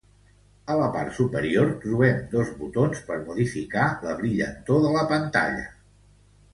[0.75, 5.67] A la part superior trobem dos botons per modificar la brillantor de la pantalla.